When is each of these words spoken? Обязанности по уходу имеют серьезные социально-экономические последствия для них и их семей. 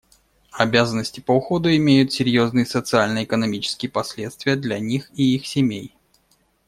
Обязанности 0.57 1.19
по 1.19 1.33
уходу 1.33 1.69
имеют 1.75 2.11
серьезные 2.11 2.65
социально-экономические 2.65 3.91
последствия 3.91 4.55
для 4.55 4.79
них 4.79 5.11
и 5.13 5.35
их 5.35 5.45
семей. 5.45 5.95